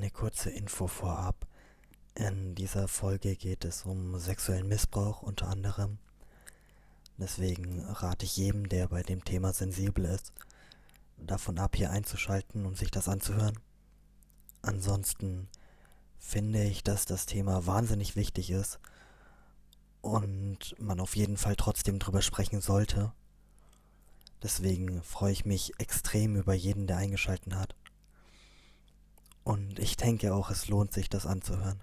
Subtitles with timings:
[0.00, 1.46] Eine kurze Info vorab.
[2.14, 5.98] In dieser Folge geht es um sexuellen Missbrauch unter anderem.
[7.18, 10.32] Deswegen rate ich jedem, der bei dem Thema sensibel ist,
[11.18, 13.58] davon ab, hier einzuschalten und sich das anzuhören.
[14.62, 15.48] Ansonsten
[16.18, 18.80] finde ich, dass das Thema wahnsinnig wichtig ist
[20.00, 23.12] und man auf jeden Fall trotzdem drüber sprechen sollte.
[24.42, 27.74] Deswegen freue ich mich extrem über jeden, der eingeschalten hat.
[29.44, 31.82] Und ich denke auch, es lohnt sich, das anzuhören.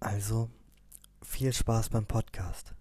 [0.00, 0.50] Also,
[1.22, 2.74] viel Spaß beim Podcast.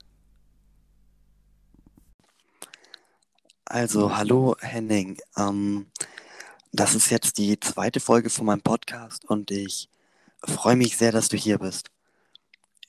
[3.66, 5.18] Also, hallo Henning.
[5.38, 5.88] Ähm,
[6.72, 9.90] das ist jetzt die zweite Folge von meinem Podcast und ich
[10.44, 11.92] freue mich sehr, dass du hier bist.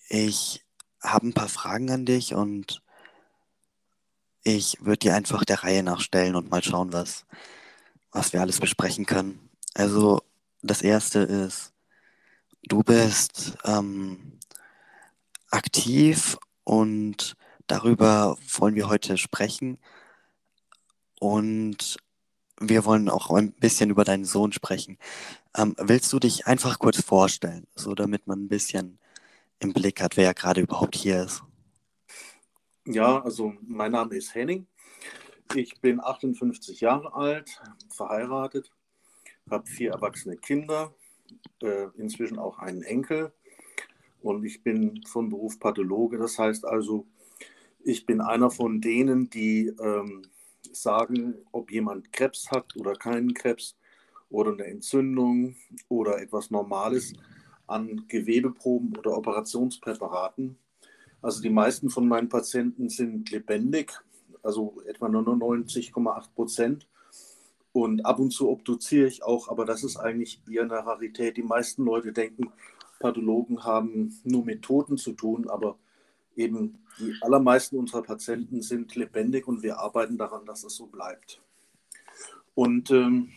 [0.09, 0.65] Ich
[1.03, 2.83] habe ein paar Fragen an dich und
[4.45, 7.27] ich würde dir einfach der Reihe nachstellen und mal schauen, was,
[8.11, 9.52] was wir alles besprechen können.
[9.75, 10.23] Also
[10.63, 11.73] das erste ist,
[12.63, 14.39] du bist ähm,
[15.51, 19.79] aktiv und darüber wollen wir heute sprechen.
[21.19, 21.97] Und
[22.61, 24.99] wir wollen auch ein bisschen über deinen Sohn sprechen.
[25.57, 28.99] Ähm, willst du dich einfach kurz vorstellen, so damit man ein bisschen
[29.59, 31.43] im Blick hat, wer gerade überhaupt hier ist?
[32.85, 34.67] Ja, also mein Name ist Henning.
[35.55, 38.73] Ich bin 58 Jahre alt, verheiratet,
[39.51, 40.95] habe vier erwachsene Kinder,
[41.63, 43.33] äh, inzwischen auch einen Enkel
[44.23, 46.19] und ich bin von Beruf Pathologe.
[46.19, 47.07] Das heißt also,
[47.81, 50.23] ich bin einer von denen, die ähm,
[50.73, 53.77] sagen, ob jemand Krebs hat oder keinen Krebs
[54.31, 55.57] oder eine Entzündung
[55.89, 57.13] oder etwas Normales
[57.67, 60.57] an Gewebeproben oder Operationspräparaten.
[61.21, 63.93] Also die meisten von meinen Patienten sind lebendig,
[64.43, 66.89] also etwa 99,8 Prozent.
[67.73, 71.37] Und ab und zu obduziere ich auch, aber das ist eigentlich eher eine Rarität.
[71.37, 72.53] Die meisten Leute denken,
[72.99, 75.79] Pathologen haben nur mit Toten zu tun, aber
[76.37, 81.41] eben die allermeisten unserer Patienten sind lebendig und wir arbeiten daran, dass es so bleibt.
[82.55, 83.33] Und ähm,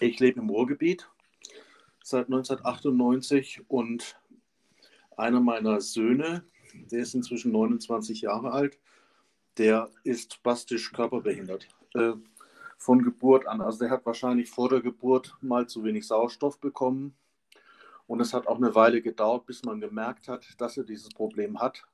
[0.00, 1.08] ich lebe im Ruhrgebiet
[2.02, 4.18] seit 1998 und
[5.16, 6.44] einer meiner Söhne,
[6.90, 8.78] der ist inzwischen 29 Jahre alt,
[9.56, 11.66] der ist spastisch körperbehindert.
[11.94, 12.12] Äh,
[12.78, 13.60] von Geburt an.
[13.60, 17.14] Also der hat wahrscheinlich vor der Geburt mal zu wenig Sauerstoff bekommen.
[18.06, 21.60] Und es hat auch eine Weile gedauert, bis man gemerkt hat, dass er dieses Problem
[21.60, 21.86] hat.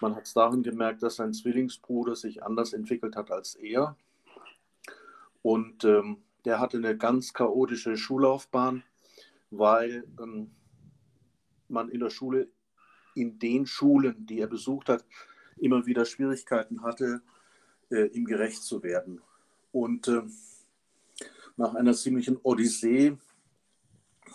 [0.00, 3.96] Man hat es darin gemerkt, dass sein Zwillingsbruder sich anders entwickelt hat als er.
[5.42, 8.84] Und ähm, der hatte eine ganz chaotische Schullaufbahn,
[9.50, 10.52] weil ähm,
[11.68, 12.48] man in der Schule,
[13.14, 15.04] in den Schulen, die er besucht hat,
[15.56, 17.22] immer wieder Schwierigkeiten hatte,
[17.90, 19.20] äh, ihm gerecht zu werden.
[19.72, 20.22] Und äh,
[21.56, 23.16] nach einer ziemlichen Odyssee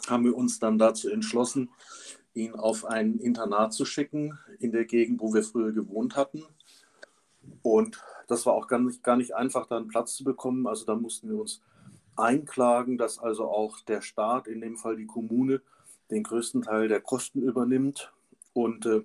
[0.07, 1.69] haben wir uns dann dazu entschlossen,
[2.33, 6.43] ihn auf ein Internat zu schicken in der Gegend, wo wir früher gewohnt hatten.
[7.61, 10.67] Und das war auch gar nicht, gar nicht einfach, da einen Platz zu bekommen.
[10.67, 11.61] Also da mussten wir uns
[12.15, 15.61] einklagen, dass also auch der Staat, in dem Fall die Kommune,
[16.11, 18.13] den größten Teil der Kosten übernimmt.
[18.53, 19.03] Und äh,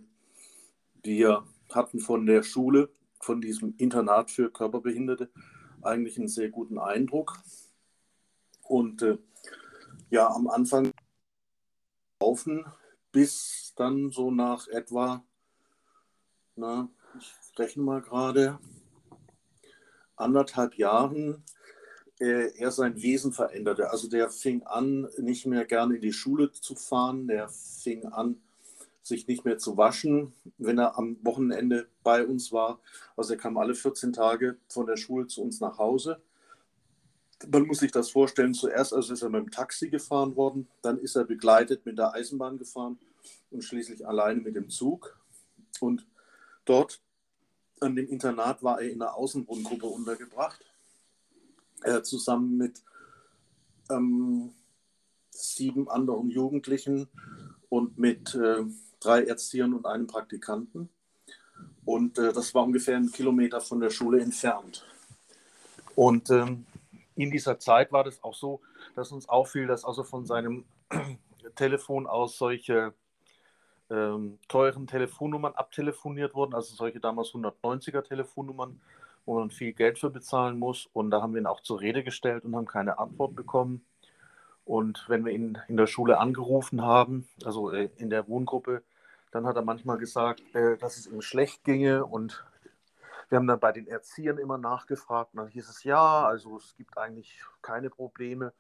[1.03, 2.91] wir hatten von der Schule,
[3.21, 5.31] von diesem Internat für Körperbehinderte,
[5.85, 7.39] eigentlich einen sehr guten Eindruck.
[8.63, 9.19] Und äh,
[10.11, 10.93] ja, am Anfang
[12.21, 12.65] laufen,
[13.11, 15.25] bis dann so nach etwa,
[16.57, 16.89] na,
[17.19, 18.59] ich rechne mal gerade,
[20.17, 21.45] anderthalb Jahren
[22.21, 23.91] äh, er sein Wesen veränderte.
[23.91, 28.41] Also der fing an, nicht mehr gerne in die Schule zu fahren, der fing an,
[29.03, 32.81] sich nicht mehr zu waschen, wenn er am Wochenende bei uns war.
[33.17, 36.21] Also er kam alle 14 Tage von der Schule zu uns nach Hause.
[37.51, 40.99] Man muss sich das vorstellen, zuerst also ist er mit dem Taxi gefahren worden, dann
[40.99, 42.99] ist er begleitet mit der Eisenbahn gefahren
[43.51, 45.19] und schließlich alleine mit dem Zug.
[45.81, 46.07] Und
[46.65, 47.01] dort
[47.81, 50.65] an dem Internat war er in einer Außenwohngruppe untergebracht,
[51.83, 52.81] äh, zusammen mit
[53.91, 54.53] ähm,
[55.31, 57.09] sieben anderen Jugendlichen
[57.69, 58.65] und mit äh,
[59.05, 60.89] drei Erziehern und einem Praktikanten.
[61.85, 64.87] Und äh, das war ungefähr einen Kilometer von der Schule entfernt.
[65.95, 66.67] Und ähm,
[67.15, 68.61] in dieser Zeit war das auch so,
[68.95, 70.65] dass uns auffiel, dass also von seinem
[71.57, 72.95] Telefon aus solche
[73.91, 78.81] ähm, teuren Telefonnummern abtelefoniert wurden, also solche damals 190er Telefonnummern,
[79.27, 80.89] wo man viel Geld für bezahlen muss.
[80.93, 83.85] Und da haben wir ihn auch zur Rede gestellt und haben keine Antwort bekommen.
[84.65, 88.83] Und wenn wir ihn in der Schule angerufen haben, also äh, in der Wohngruppe,
[89.33, 92.45] dann hat er manchmal gesagt, äh, dass es ihm schlecht ginge und
[93.29, 96.77] wir haben dann bei den Erziehern immer nachgefragt und dann hieß es ja, also es
[96.77, 98.53] gibt eigentlich keine Probleme.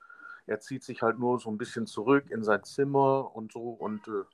[0.47, 4.09] er zieht sich halt nur so ein bisschen zurück in sein Zimmer und so und
[4.09, 4.25] äh,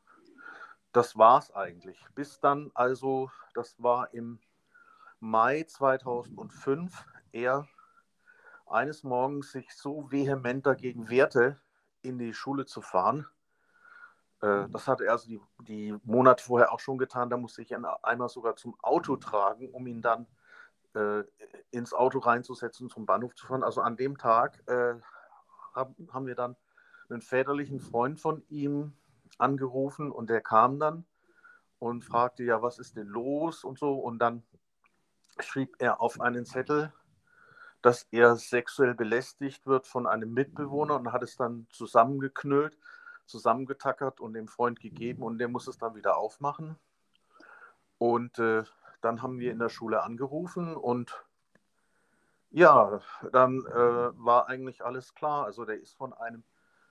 [0.93, 1.99] das war's eigentlich.
[2.14, 4.38] Bis dann also, das war im
[5.20, 7.69] Mai 2005, er
[8.67, 11.61] eines Morgens sich so vehement dagegen wehrte,
[12.02, 13.26] in die Schule zu fahren.
[14.40, 17.31] Äh, das hatte er also die, die Monate vorher auch schon getan.
[17.31, 20.26] Da musste ich ihn einmal sogar zum Auto tragen, um ihn dann
[20.94, 21.25] äh,
[21.70, 23.62] ins Auto reinzusetzen, zum Bahnhof zu fahren.
[23.62, 24.94] Also an dem Tag äh,
[25.75, 26.56] haben, haben wir dann
[27.11, 28.93] einen väterlichen Freund von ihm
[29.38, 31.05] angerufen und der kam dann
[31.79, 33.94] und fragte, ja, was ist denn los und so.
[33.94, 34.43] Und dann
[35.40, 36.93] schrieb er auf einen Zettel,
[37.82, 42.76] dass er sexuell belästigt wird von einem Mitbewohner und hat es dann zusammengeknüllt,
[43.29, 46.77] zusammengetackert und dem Freund gegeben und der muss es dann wieder aufmachen.
[47.99, 48.65] Und äh,
[49.01, 51.25] dann haben wir in der Schule angerufen und
[52.51, 53.01] ja,
[53.33, 55.45] dann äh, war eigentlich alles klar.
[55.45, 56.45] Also der ist von einem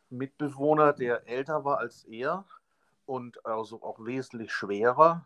[0.09, 2.45] Mitbewohner, der älter war als er
[3.05, 5.25] und also auch wesentlich schwerer,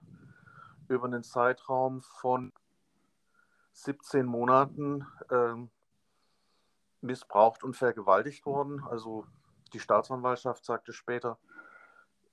[0.88, 2.54] über einen Zeitraum von
[3.74, 5.56] 17 Monaten äh,
[7.02, 8.84] missbraucht und vergewaltigt worden.
[8.90, 9.26] Also
[9.74, 11.38] die Staatsanwaltschaft sagte später,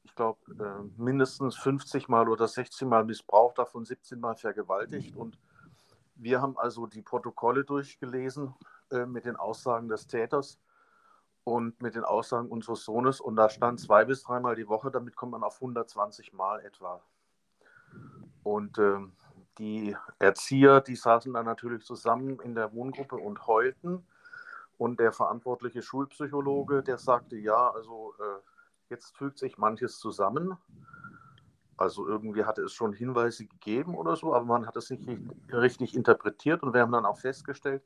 [0.03, 5.17] ich glaube, äh, mindestens 50 Mal oder 16 Mal missbraucht, davon 17 Mal vergewaltigt.
[5.17, 5.39] Und
[6.15, 8.55] wir haben also die Protokolle durchgelesen
[8.91, 10.59] äh, mit den Aussagen des Täters
[11.45, 13.21] und mit den Aussagen unseres Sohnes.
[13.21, 17.03] Und da stand zwei bis dreimal die Woche, damit kommt man auf 120 Mal etwa.
[18.43, 18.99] Und äh,
[19.59, 24.07] die Erzieher, die saßen dann natürlich zusammen in der Wohngruppe und heulten.
[24.79, 28.41] Und der verantwortliche Schulpsychologe, der sagte, ja, also äh,
[28.91, 30.57] jetzt fügt sich manches zusammen.
[31.77, 35.07] Also irgendwie hatte es schon Hinweise gegeben oder so, aber man hat es nicht
[35.53, 36.63] richtig interpretiert.
[36.63, 37.83] Und wir haben dann auch festgestellt,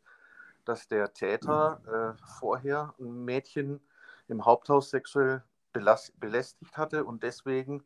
[0.65, 3.81] dass der Täter äh, vorher ein Mädchen
[4.29, 5.43] im Haupthaus sexuell
[5.73, 7.83] belästigt hatte und deswegen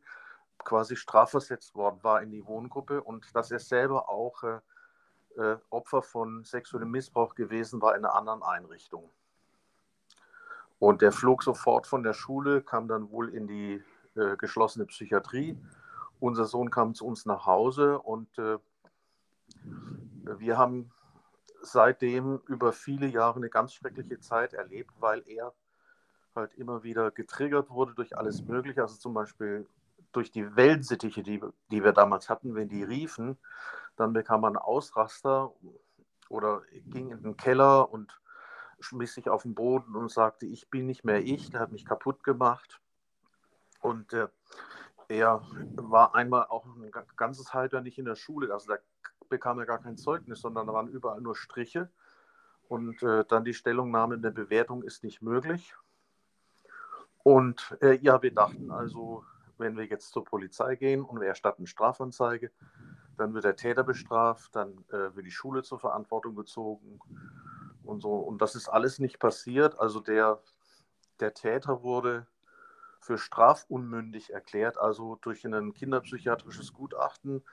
[0.63, 4.59] quasi strafversetzt worden war in die Wohngruppe und dass er selber auch äh,
[5.37, 9.09] äh, Opfer von sexuellem Missbrauch gewesen war in einer anderen Einrichtung.
[10.79, 13.83] Und der flog sofort von der Schule, kam dann wohl in die
[14.15, 15.57] äh, geschlossene Psychiatrie.
[16.19, 18.57] Unser Sohn kam zu uns nach Hause und äh,
[20.23, 20.91] wir haben
[21.61, 25.53] seitdem über viele Jahre eine ganz schreckliche Zeit erlebt, weil er
[26.35, 28.81] halt immer wieder getriggert wurde durch alles Mögliche.
[28.81, 29.67] Also zum Beispiel
[30.11, 33.37] durch die Wellensittiche, die, die wir damals hatten, wenn die riefen,
[33.95, 35.51] dann bekam man Ausraster
[36.29, 38.19] oder ging in den Keller und
[38.79, 41.85] schmiss sich auf den Boden und sagte, ich bin nicht mehr ich, der hat mich
[41.85, 42.79] kaputt gemacht.
[43.81, 44.27] Und äh,
[45.07, 45.41] er
[45.75, 48.77] war einmal auch ein ganzes Halbjahr nicht in der Schule, also da
[49.29, 51.89] bekam er gar kein Zeugnis, sondern da waren überall nur Striche.
[52.67, 55.73] Und äh, dann die Stellungnahme in der Bewertung ist nicht möglich.
[57.23, 59.25] Und äh, ja, wir dachten also,
[59.57, 62.51] wenn wir jetzt zur Polizei gehen und wir erstatten Strafanzeige,
[63.17, 66.99] dann wird der Täter bestraft, dann äh, wird die Schule zur Verantwortung gezogen
[67.83, 68.15] und so.
[68.15, 69.79] Und das ist alles nicht passiert.
[69.79, 70.39] Also der,
[71.19, 72.27] der Täter wurde
[72.99, 77.43] für strafunmündig erklärt, also durch ein kinderpsychiatrisches Gutachten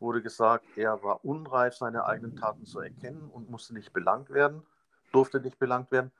[0.00, 4.62] wurde gesagt, er war unreif, seine eigenen Taten zu erkennen und musste nicht belangt werden,
[5.12, 6.10] durfte nicht belangt werden.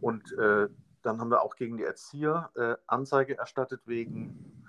[0.00, 0.68] Und äh,
[1.02, 4.63] dann haben wir auch gegen die Erzieher äh, Anzeige erstattet wegen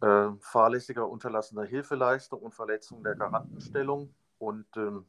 [0.00, 4.14] äh, fahrlässiger unterlassener Hilfeleistung und Verletzung der Garantenstellung.
[4.38, 5.06] Und ähm,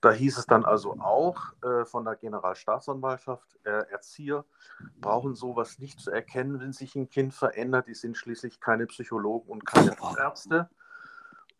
[0.00, 4.44] da hieß es dann also auch äh, von der Generalstaatsanwaltschaft, äh, Erzieher
[5.00, 7.86] brauchen sowas nicht zu erkennen, wenn sich ein Kind verändert.
[7.86, 10.68] Die sind schließlich keine Psychologen und keine Ärzte.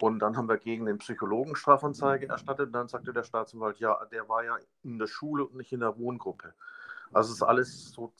[0.00, 2.66] Und dann haben wir gegen den Psychologen Strafanzeige erstattet.
[2.66, 5.78] Und dann sagte der Staatsanwalt, ja, der war ja in der Schule und nicht in
[5.78, 6.52] der Wohngruppe.
[7.12, 8.12] Also es ist alles so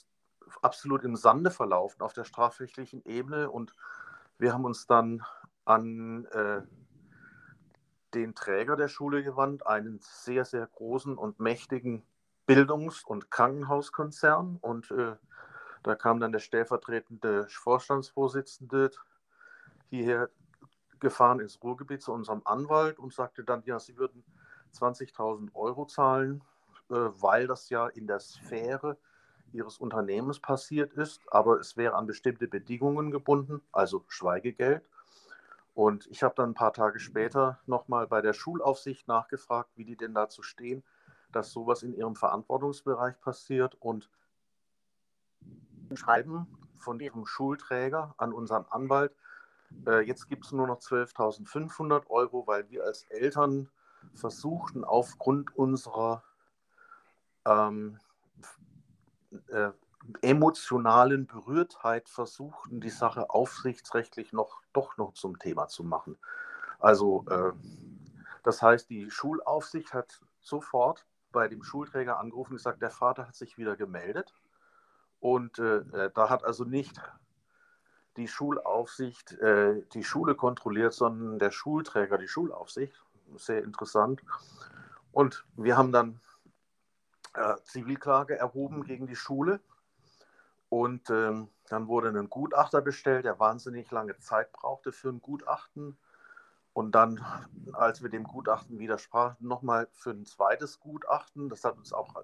[0.61, 3.51] absolut im Sande verlaufen auf der strafrechtlichen Ebene.
[3.51, 3.75] Und
[4.39, 5.23] wir haben uns dann
[5.65, 6.63] an äh,
[8.15, 12.03] den Träger der Schule gewandt, einen sehr, sehr großen und mächtigen
[12.47, 14.59] Bildungs- und Krankenhauskonzern.
[14.61, 15.17] Und äh,
[15.83, 18.91] da kam dann der stellvertretende Vorstandsvorsitzende
[19.89, 20.29] hierher
[21.01, 24.25] gefahren ins Ruhrgebiet zu unserem Anwalt und sagte dann, ja, sie würden
[24.75, 26.43] 20.000 Euro zahlen,
[26.91, 28.97] äh, weil das ja in der Sphäre
[29.53, 34.83] ihres Unternehmens passiert ist, aber es wäre an bestimmte Bedingungen gebunden, also Schweigegeld.
[35.75, 39.97] Und ich habe dann ein paar Tage später nochmal bei der Schulaufsicht nachgefragt, wie die
[39.97, 40.83] denn dazu stehen,
[41.33, 44.11] dass sowas in ihrem Verantwortungsbereich passiert und
[45.95, 46.47] Schreiben
[46.79, 49.15] von ihrem Schulträger an unseren Anwalt.
[49.87, 53.69] Äh, jetzt gibt es nur noch 12.500 Euro, weil wir als Eltern
[54.15, 56.23] versuchten, aufgrund unserer
[57.47, 57.99] ähm,
[59.49, 59.71] äh,
[60.21, 66.19] emotionalen Berührtheit versuchten, die Sache aufsichtsrechtlich noch, doch noch zum Thema zu machen.
[66.81, 67.53] Also äh,
[68.43, 73.37] das heißt, die Schulaufsicht hat sofort bei dem Schulträger angerufen und gesagt, der Vater hat
[73.37, 74.35] sich wieder gemeldet.
[75.21, 77.01] Und äh, äh da hat also nicht
[78.17, 83.01] die Schulaufsicht äh, die Schule kontrolliert, sondern der Schulträger die Schulaufsicht.
[83.37, 84.23] Sehr interessant.
[85.13, 86.21] Und wir haben dann
[87.35, 89.61] äh, Zivilklage erhoben gegen die Schule.
[90.69, 95.99] Und ähm, dann wurde ein Gutachter bestellt, der wahnsinnig lange Zeit brauchte für ein Gutachten.
[96.73, 97.23] Und dann,
[97.75, 101.51] als wir dem Gutachten widersprachen, nochmal für ein zweites Gutachten.
[101.51, 102.15] Das hat uns auch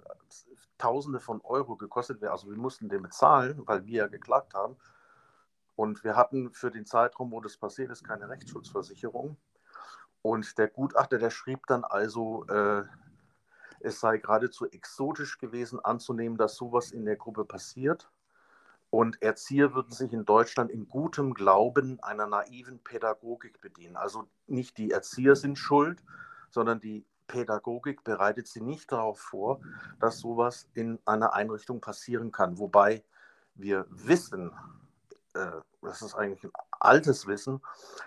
[0.78, 2.24] Tausende von Euro gekostet.
[2.24, 4.76] Also wir mussten den bezahlen, weil wir ja geklagt haben.
[5.76, 9.36] Und wir hatten für den Zeitraum, wo das passiert ist, keine Rechtsschutzversicherung.
[10.22, 12.84] Und der Gutachter, der schrieb dann also, äh,
[13.80, 18.10] es sei geradezu exotisch gewesen anzunehmen, dass sowas in der Gruppe passiert.
[18.90, 23.96] Und Erzieher würden sich in Deutschland in gutem Glauben einer naiven Pädagogik bedienen.
[23.96, 26.02] Also nicht die Erzieher sind schuld,
[26.50, 29.60] sondern die Pädagogik bereitet sie nicht darauf vor,
[30.00, 32.58] dass sowas in einer Einrichtung passieren kann.
[32.58, 33.04] Wobei
[33.54, 34.52] wir wissen,
[35.34, 37.60] äh, das ist eigentlich ein altes Wissen,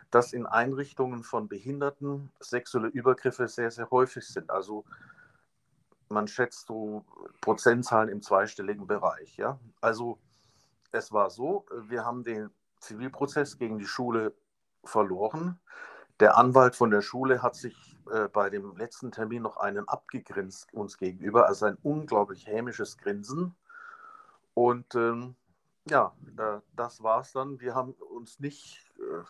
[0.10, 4.50] dass in Einrichtungen von Behinderten sexuelle Übergriffe sehr, sehr häufig sind.
[4.50, 4.86] Also
[6.12, 7.06] man schätzt so
[7.42, 9.38] Prozentzahlen im zweistelligen Bereich.
[9.38, 9.60] Ja?
[9.82, 10.20] Also
[10.92, 12.50] es war so, wir haben den
[12.80, 14.36] Zivilprozess gegen die Schule
[14.84, 15.60] verloren.
[16.20, 20.74] Der Anwalt von der Schule hat sich äh, bei dem letzten Termin noch einen abgegrinst
[20.74, 23.56] uns gegenüber, also ein unglaublich hämisches Grinsen.
[24.54, 25.36] Und ähm,
[25.90, 27.60] ja, äh, das war's dann.
[27.60, 29.24] Wir haben uns nicht äh,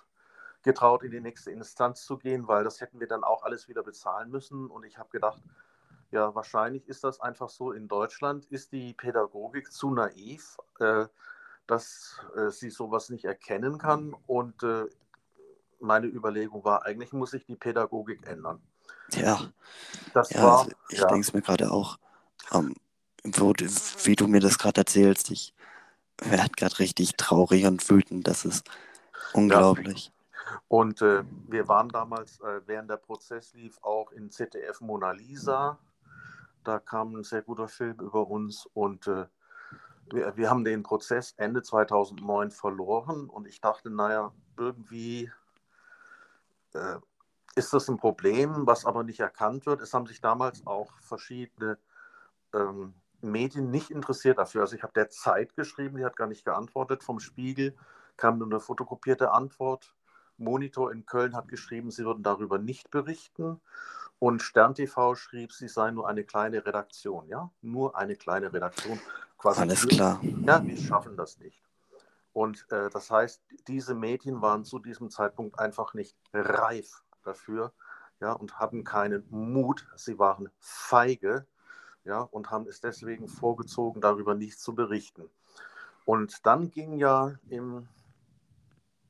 [0.63, 3.83] getraut, in die nächste Instanz zu gehen, weil das hätten wir dann auch alles wieder
[3.83, 4.67] bezahlen müssen.
[4.67, 5.41] Und ich habe gedacht,
[6.11, 7.71] ja, wahrscheinlich ist das einfach so.
[7.71, 11.05] In Deutschland ist die Pädagogik zu naiv, äh,
[11.67, 14.13] dass äh, sie sowas nicht erkennen kann.
[14.27, 14.85] Und äh,
[15.79, 18.61] meine Überlegung war, eigentlich muss sich die Pädagogik ändern.
[19.13, 19.51] Ja,
[20.13, 21.07] das ja, war, also ich ja.
[21.07, 21.97] denke es mir gerade auch,
[22.53, 22.75] ähm,
[23.23, 25.53] wo, wie du mir das gerade erzählst, ich
[26.21, 28.69] werde gerade richtig traurig und wütend, das ist
[29.33, 30.07] unglaublich.
[30.07, 30.11] Ja.
[30.67, 35.79] Und äh, wir waren damals, äh, während der Prozess lief, auch in ZDF Mona Lisa
[36.63, 39.25] da kam ein sehr guter Film über uns und äh,
[40.11, 45.31] wir, wir, haben den Prozess Ende 2009 verloren und ich dachte, naja, irgendwie
[46.73, 46.97] äh,
[47.55, 49.81] ist das ein Problem, was aber nicht erkannt wird.
[49.81, 51.77] Es haben sich damals auch verschiedene
[52.53, 54.61] ähm, Medien nicht interessiert dafür.
[54.61, 57.03] Also ich habe der Zeit geschrieben, die hat gar nicht geantwortet.
[57.03, 57.75] Vom Spiegel
[58.17, 59.95] kam nur eine fotokopierte Antwort.
[60.37, 63.61] Monitor in Köln hat geschrieben, sie würden darüber nicht berichten.
[64.21, 69.01] Und Stern TV schrieb, sie sei nur eine kleine Redaktion, ja, nur eine kleine Redaktion.
[69.35, 70.21] Quasi Alles klar.
[70.45, 71.59] Ja, wir schaffen das nicht.
[72.31, 77.73] Und äh, das heißt, diese Medien waren zu diesem Zeitpunkt einfach nicht reif dafür,
[78.19, 79.87] ja, und hatten keinen Mut.
[79.95, 81.47] Sie waren feige,
[82.03, 85.31] ja, und haben es deswegen vorgezogen, darüber nichts zu berichten.
[86.05, 87.87] Und dann ging ja im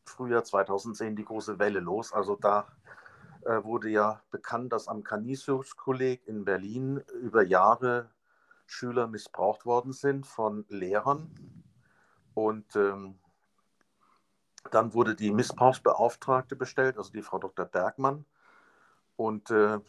[0.05, 2.13] Frühjahr 2010 die große Welle los.
[2.13, 2.65] Also da
[3.45, 8.09] äh, wurde ja bekannt, dass am Canisius-Kolleg in Berlin über Jahre
[8.65, 11.29] Schüler missbraucht worden sind von Lehrern.
[12.33, 13.19] Und ähm,
[14.69, 17.65] dann wurde die Missbrauchsbeauftragte bestellt, also die Frau Dr.
[17.65, 18.25] Bergmann.
[19.15, 19.79] Und äh,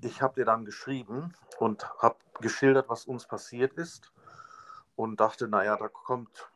[0.00, 4.12] ich habe dir dann geschrieben und habe geschildert, was uns passiert ist.
[4.96, 6.48] Und dachte, naja, da kommt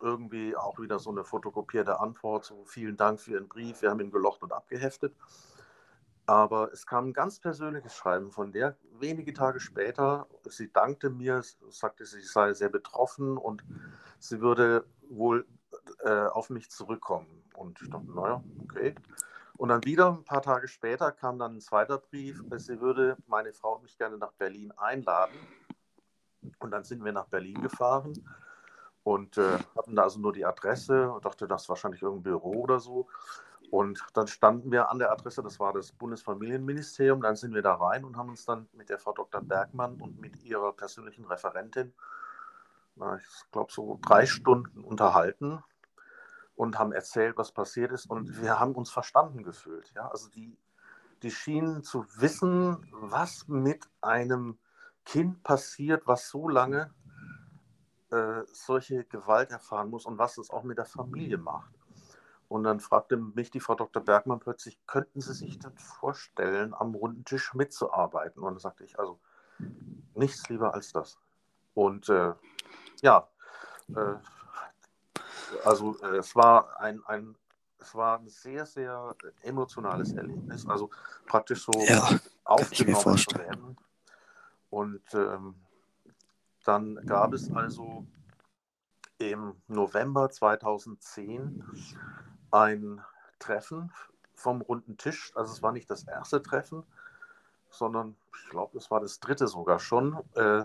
[0.00, 2.44] irgendwie auch wieder so eine fotokopierte Antwort.
[2.44, 5.14] So, vielen Dank für Ihren Brief, wir haben ihn gelocht und abgeheftet.
[6.30, 8.76] Aber es kam ein ganz persönliches Schreiben von der.
[9.00, 13.64] Wenige Tage später, sie dankte mir, sagte, sie sei sehr betroffen und
[14.20, 15.44] sie würde wohl
[16.04, 17.42] äh, auf mich zurückkommen.
[17.54, 18.94] Und ich dachte, naja, okay.
[19.56, 23.52] Und dann wieder ein paar Tage später kam dann ein zweiter Brief, sie würde meine
[23.52, 25.34] Frau mich gerne nach Berlin einladen.
[26.60, 28.12] Und dann sind wir nach Berlin gefahren
[29.02, 32.52] und äh, hatten da also nur die Adresse und dachte, das ist wahrscheinlich irgendein Büro
[32.62, 33.08] oder so.
[33.70, 37.22] Und dann standen wir an der Adresse, das war das Bundesfamilienministerium.
[37.22, 39.40] Dann sind wir da rein und haben uns dann mit der Frau Dr.
[39.40, 41.92] Bergmann und mit ihrer persönlichen Referentin,
[42.96, 45.62] ich glaube, so drei Stunden unterhalten
[46.56, 48.10] und haben erzählt, was passiert ist.
[48.10, 49.92] Und wir haben uns verstanden gefühlt.
[49.94, 50.08] Ja?
[50.08, 50.58] Also die,
[51.22, 54.58] die schienen zu wissen, was mit einem
[55.04, 56.92] Kind passiert, was so lange
[58.10, 61.72] äh, solche Gewalt erfahren muss und was es auch mit der Familie macht.
[62.50, 64.02] Und dann fragte mich die Frau Dr.
[64.02, 68.42] Bergmann plötzlich, könnten Sie sich denn vorstellen, am runden Tisch mitzuarbeiten?
[68.42, 69.20] Und dann sagte ich, also
[70.16, 71.16] nichts lieber als das.
[71.74, 72.32] Und äh,
[73.02, 73.28] ja,
[73.94, 74.16] äh,
[75.64, 77.36] also äh, es war ein, ein
[77.78, 80.66] es war ein sehr, sehr emotionales Erlebnis.
[80.66, 80.90] Also
[81.26, 83.76] praktisch so Ja, aufgenommen zu werden.
[84.70, 85.54] Und ähm,
[86.64, 88.04] dann gab es also
[89.18, 91.64] im November 2010
[92.50, 93.02] ein
[93.38, 93.92] Treffen
[94.34, 95.32] vom runden Tisch.
[95.34, 96.84] Also es war nicht das erste Treffen,
[97.70, 100.64] sondern ich glaube, es war das dritte sogar schon, äh,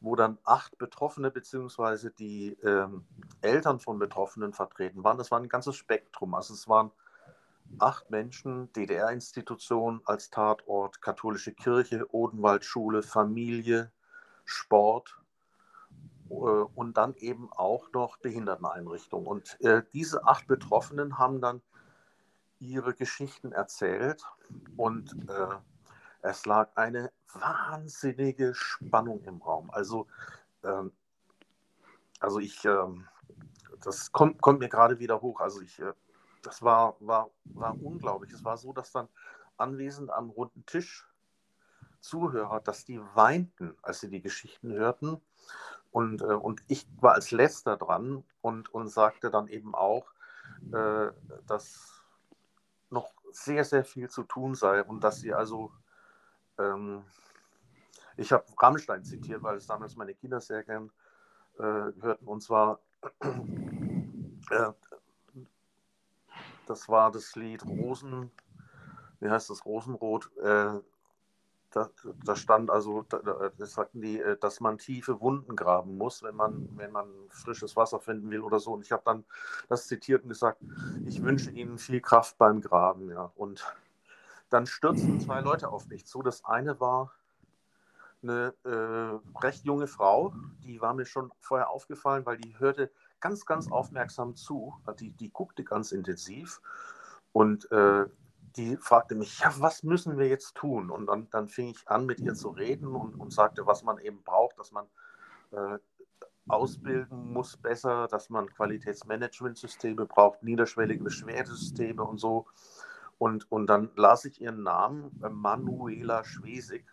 [0.00, 2.10] wo dann acht Betroffene bzw.
[2.18, 3.06] die ähm,
[3.40, 5.18] Eltern von Betroffenen vertreten waren.
[5.18, 6.34] Das war ein ganzes Spektrum.
[6.34, 6.90] Also es waren
[7.78, 13.90] acht Menschen, DDR-Institution als Tatort, katholische Kirche, Odenwaldschule, Familie,
[14.44, 15.25] Sport äh,
[16.28, 19.26] und dann eben auch noch Behinderteneinrichtungen.
[19.26, 21.62] Und äh, diese acht Betroffenen haben dann
[22.58, 24.22] ihre Geschichten erzählt
[24.76, 25.56] und äh,
[26.22, 29.70] es lag eine wahnsinnige Spannung im Raum.
[29.70, 30.06] Also,
[30.64, 30.92] ähm,
[32.20, 33.06] also ich, ähm,
[33.82, 35.40] das kommt, kommt mir gerade wieder hoch.
[35.40, 35.92] Also ich, äh,
[36.42, 38.32] das war, war, war unglaublich.
[38.32, 39.08] Es war so, dass dann
[39.56, 41.06] anwesend am runden Tisch
[42.00, 45.20] Zuhörer, dass die weinten, als sie die Geschichten hörten.
[45.96, 50.12] Und, äh, und ich war als letzter dran und, und sagte dann eben auch,
[50.70, 51.06] äh,
[51.46, 52.02] dass
[52.90, 55.72] noch sehr, sehr viel zu tun sei und dass sie also
[56.58, 57.02] ähm,
[58.18, 60.90] ich habe Rammstein zitiert, weil es damals meine Kinder sehr gern
[61.58, 62.26] äh, hörten.
[62.26, 62.78] Und zwar,
[64.50, 64.72] äh,
[66.66, 68.30] das war das Lied Rosen,
[69.20, 70.30] wie heißt das, Rosenrot.
[70.36, 70.74] Äh,
[71.76, 71.90] da,
[72.24, 76.34] da, stand also, da, das sagten die, äh, dass man tiefe Wunden graben muss, wenn
[76.34, 78.72] man, wenn man frisches Wasser finden will oder so.
[78.72, 79.24] Und ich habe dann
[79.68, 80.62] das zitiert und gesagt,
[81.04, 83.10] ich wünsche Ihnen viel Kraft beim Graben.
[83.10, 83.30] Ja.
[83.34, 83.62] Und
[84.48, 86.22] dann stürzten zwei Leute auf mich zu.
[86.22, 87.12] Das eine war
[88.22, 90.32] eine äh, recht junge Frau,
[90.64, 92.90] die war mir schon vorher aufgefallen, weil die hörte
[93.20, 94.74] ganz, ganz aufmerksam zu.
[94.98, 96.62] Die, die guckte ganz intensiv
[97.32, 98.06] und äh,
[98.56, 100.90] die fragte mich, ja, was müssen wir jetzt tun?
[100.90, 103.98] Und dann, dann fing ich an, mit ihr zu reden und, und sagte, was man
[103.98, 104.86] eben braucht, dass man
[105.52, 105.78] äh,
[106.48, 112.46] ausbilden muss besser, dass man Qualitätsmanagementsysteme braucht, niederschwellige Beschwerdesysteme und so.
[113.18, 116.84] Und, und dann las ich ihren Namen, äh, Manuela Schwesig,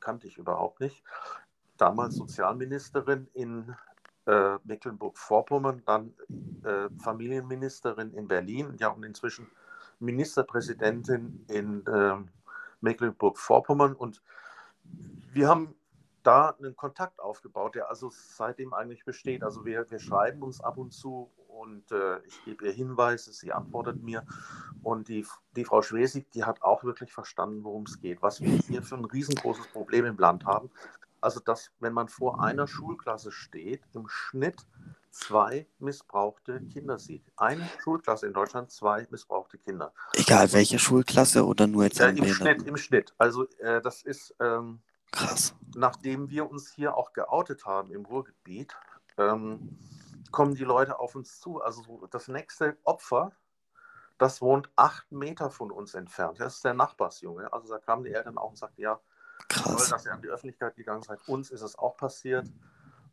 [0.00, 1.02] kannte ich überhaupt nicht.
[1.76, 3.74] Damals Sozialministerin in
[4.26, 6.14] äh, Mecklenburg-Vorpommern, dann
[6.64, 9.50] äh, Familienministerin in Berlin, ja und inzwischen
[10.02, 12.16] Ministerpräsidentin in äh,
[12.80, 13.94] Mecklenburg-Vorpommern.
[13.94, 14.22] Und
[15.32, 15.74] wir haben
[16.22, 19.42] da einen Kontakt aufgebaut, der also seitdem eigentlich besteht.
[19.42, 23.52] Also wir, wir schreiben uns ab und zu und äh, ich gebe ihr Hinweise, sie
[23.52, 24.24] antwortet mir.
[24.82, 28.22] Und die, die Frau Schwesig, die hat auch wirklich verstanden, worum es geht.
[28.22, 30.70] Was wir hier für ein riesengroßes Problem im Land haben.
[31.20, 34.66] Also, dass, wenn man vor einer Schulklasse steht, im Schnitt
[35.12, 37.24] zwei missbrauchte Kinder sieht.
[37.36, 39.92] Eine Schulklasse in Deutschland, zwei missbrauchte Kinder.
[40.14, 43.14] Egal welche Schulklasse oder nur jetzt ja, im Schnitt, im Schnitt.
[43.18, 44.80] Also äh, das ist ähm,
[45.12, 45.54] krass.
[45.74, 48.74] Nachdem wir uns hier auch geoutet haben im Ruhrgebiet,
[49.18, 49.78] ähm,
[50.30, 51.60] kommen die Leute auf uns zu.
[51.60, 53.32] Also das nächste Opfer,
[54.18, 56.40] das wohnt acht Meter von uns entfernt.
[56.40, 57.52] Das ist der Nachbarsjunge.
[57.52, 58.98] Also da kamen die Eltern auch und sagten, ja,
[59.48, 59.90] Krass.
[59.90, 61.18] dass ihr an die Öffentlichkeit gegangen seid.
[61.28, 62.46] Uns ist es auch passiert.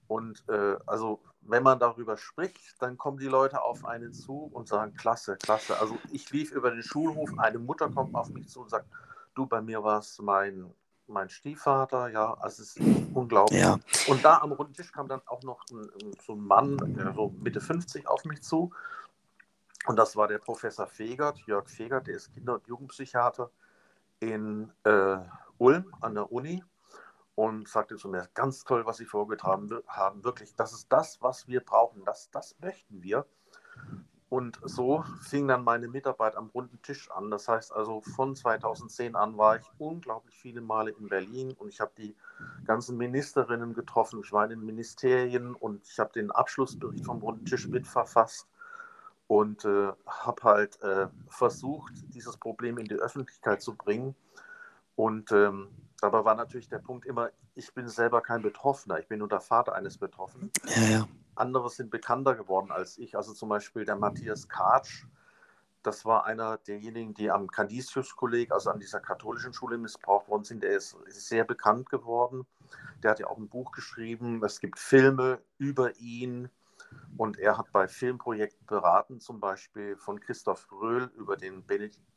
[0.09, 4.67] Und äh, also wenn man darüber spricht, dann kommen die Leute auf einen zu und
[4.67, 5.79] sagen, klasse, klasse.
[5.79, 8.87] Also ich lief über den Schulhof, eine Mutter kommt auf mich zu und sagt,
[9.35, 10.73] du, bei mir war es mein
[11.09, 13.59] mein Stiefvater, ja, also es ist unglaublich.
[13.59, 13.79] Ja.
[14.07, 15.89] Und da am runden Tisch kam dann auch noch ein,
[16.23, 16.77] so ein Mann,
[17.15, 18.71] so Mitte 50 auf mich zu.
[19.87, 23.49] Und das war der Professor Fegert, Jörg Fegert, der ist Kinder- und Jugendpsychiater
[24.19, 25.17] in äh,
[25.57, 26.63] Ulm an der Uni
[27.39, 31.47] und sagte zu mir, ganz toll, was Sie vorgetragen haben, wirklich, das ist das, was
[31.47, 33.25] wir brauchen, das, das möchten wir.
[34.27, 37.31] Und so fing dann meine Mitarbeit am runden Tisch an.
[37.31, 41.79] Das heißt also, von 2010 an war ich unglaublich viele Male in Berlin und ich
[41.79, 42.13] habe die
[42.65, 44.19] ganzen Ministerinnen getroffen.
[44.21, 48.49] Ich war in den Ministerien und ich habe den Abschlussbericht vom runden Tisch mitverfasst
[49.27, 54.13] und äh, habe halt äh, versucht, dieses Problem in die Öffentlichkeit zu bringen.
[54.97, 59.19] Und ähm, dabei war natürlich der Punkt immer, ich bin selber kein Betroffener, ich bin
[59.19, 60.51] nur der Vater eines Betroffenen.
[60.75, 61.07] Ja, ja
[61.39, 63.15] andere sind bekannter geworden als ich.
[63.15, 65.05] Also zum Beispiel der Matthias Katsch,
[65.81, 70.61] das war einer derjenigen, die am Canisius-Kolleg, also an dieser katholischen Schule missbraucht worden sind.
[70.61, 72.45] Der ist, sehr bekannt geworden.
[73.01, 74.43] Der hat ja auch ein Buch geschrieben.
[74.43, 76.49] Es gibt Filme über ihn.
[77.17, 81.63] Und er hat bei Filmprojekten beraten, zum Beispiel von Christoph Röhl über den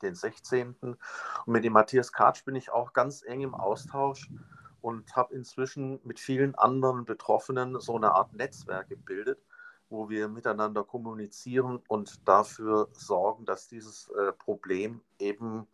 [0.03, 0.77] den 16.
[0.81, 0.99] Und
[1.47, 4.31] mit dem Matthias Katsch bin ich auch ganz eng im Austausch.
[4.81, 9.39] und habe inzwischen mit vielen anderen Betroffenen so eine Art Netzwerk gebildet,
[9.89, 15.69] wo wir miteinander kommunizieren und dafür sorgen, dass dieses äh, Problem eben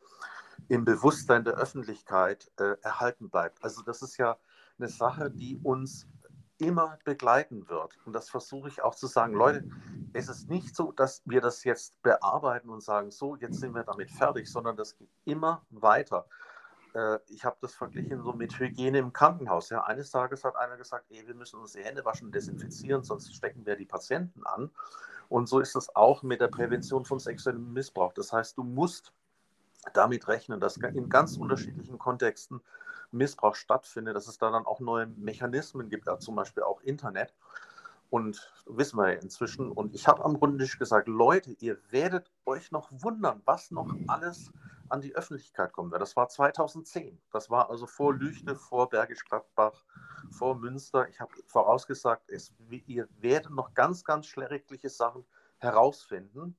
[0.68, 3.62] im Bewusstsein der Öffentlichkeit äh, erhalten bleibt.
[3.64, 4.36] Also das ist ja
[4.78, 6.06] eine Sache, die uns
[6.58, 7.98] immer begleiten wird.
[8.04, 9.64] Und das versuche ich auch zu sagen, Leute,
[10.12, 13.84] es ist nicht so, dass wir das jetzt bearbeiten und sagen, so, jetzt sind wir
[13.84, 16.26] damit fertig, sondern das geht immer weiter.
[16.94, 19.70] Äh, ich habe das verglichen so mit Hygiene im Krankenhaus.
[19.70, 23.04] Ja, eines Tages hat einer gesagt, ey, wir müssen uns die Hände waschen und desinfizieren,
[23.04, 24.70] sonst stecken wir die Patienten an.
[25.28, 28.14] Und so ist es auch mit der Prävention von sexuellem Missbrauch.
[28.14, 29.12] Das heißt, du musst
[29.92, 32.60] damit rechnen, dass in ganz unterschiedlichen Kontexten
[33.10, 37.34] Missbrauch stattfindet, dass es da dann auch neue Mechanismen gibt, ja, zum Beispiel auch Internet.
[38.10, 39.70] Und wissen wir ja inzwischen.
[39.70, 44.50] Und ich habe am Rundtisch gesagt, Leute, ihr werdet euch noch wundern, was noch alles
[44.88, 46.00] an die Öffentlichkeit kommen wird.
[46.00, 47.20] Das war 2010.
[47.32, 49.84] Das war also vor Lüchte, vor Bergisch Gladbach,
[50.30, 51.06] vor Münster.
[51.08, 52.54] Ich habe vorausgesagt, es,
[52.86, 55.26] ihr werdet noch ganz, ganz schreckliche Sachen
[55.58, 56.56] herausfinden.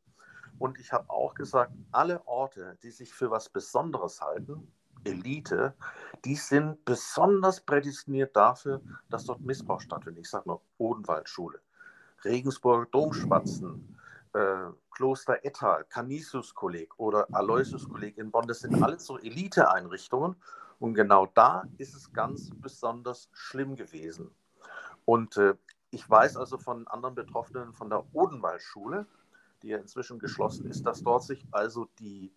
[0.59, 4.71] Und ich habe auch gesagt, alle Orte, die sich für was Besonderes halten,
[5.03, 5.73] Elite,
[6.25, 10.25] die sind besonders prädestiniert dafür, dass dort Missbrauch stattfindet.
[10.25, 11.59] Ich sage mal Odenwaldschule,
[12.23, 13.97] Regensburger Domschwatzen,
[14.33, 18.47] äh, Kloster Ettal, Canisius-Kolleg oder Aloysius-Kolleg in Bonn.
[18.47, 20.35] Das sind alles so Elite-Einrichtungen.
[20.79, 24.31] Und genau da ist es ganz besonders schlimm gewesen.
[25.05, 25.55] Und äh,
[25.91, 29.05] ich weiß also von anderen Betroffenen von der Odenwaldschule,
[29.61, 32.31] die ja inzwischen geschlossen ist, dass dort sich also die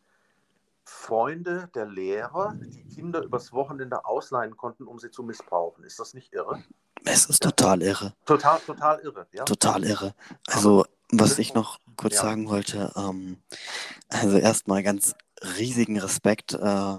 [0.85, 5.85] Freunde der Lehrer die Kinder übers Wochenende ausleihen konnten, um sie zu missbrauchen.
[5.85, 6.62] Ist das nicht irre?
[7.05, 8.14] Es ist total irre.
[8.27, 9.45] Total, total irre, ja.
[9.45, 10.14] Total irre.
[10.47, 12.23] Also, was ich noch kurz ja.
[12.23, 13.38] sagen wollte, ähm,
[14.09, 15.14] also erstmal ganz
[15.59, 16.99] riesigen Respekt äh,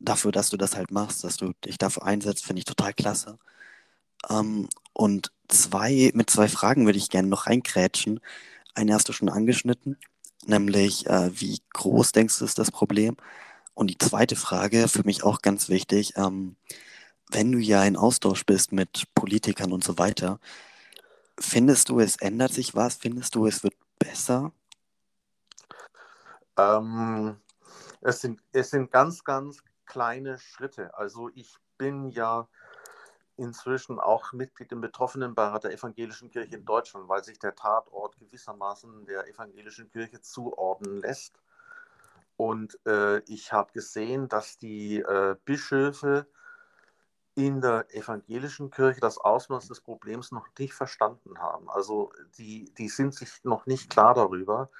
[0.00, 3.38] dafür, dass du das halt machst, dass du dich dafür einsetzt, finde ich total klasse.
[4.28, 8.20] Ähm, und zwei, mit zwei Fragen würde ich gerne noch reinkrätschen.
[8.74, 9.98] Eine hast du schon angeschnitten
[10.46, 13.16] nämlich äh, wie groß denkst du ist das Problem?
[13.74, 16.56] Und die zweite Frage, für mich auch ganz wichtig, ähm,
[17.30, 20.40] wenn du ja in Austausch bist mit Politikern und so weiter,
[21.38, 22.96] findest du, es ändert sich was?
[22.96, 24.52] Findest du, es wird besser?
[26.56, 27.36] Ähm,
[28.00, 30.96] es, sind, es sind ganz, ganz kleine Schritte.
[30.96, 32.48] Also ich bin ja
[33.38, 39.06] inzwischen auch Mitglied im Betroffenenbeirat der Evangelischen Kirche in Deutschland, weil sich der Tatort gewissermaßen
[39.06, 41.40] der Evangelischen Kirche zuordnen lässt.
[42.36, 46.26] Und äh, ich habe gesehen, dass die äh, Bischöfe
[47.34, 51.70] in der evangelischen Kirche das Ausmaß des Problems noch nicht verstanden haben.
[51.70, 54.70] Also die, die sind sich noch nicht klar darüber,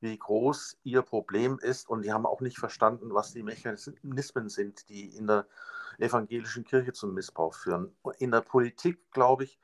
[0.00, 4.88] wie groß ihr Problem ist und die haben auch nicht verstanden, was die Mechanismen sind,
[4.88, 5.46] die in der
[5.98, 7.94] evangelischen Kirche zum Missbrauch führen.
[8.18, 9.58] In der Politik, glaube ich,